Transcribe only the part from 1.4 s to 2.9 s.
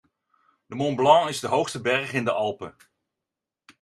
hoogste berg in de Alpen.